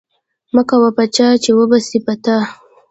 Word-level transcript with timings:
مکوه 0.55 0.89
په 0.97 1.03
چا، 1.15 1.27
چي 1.43 1.51
و 1.53 1.59
به 1.69 1.77
سي 1.87 1.99
په 2.05 2.13
تا 2.23 2.37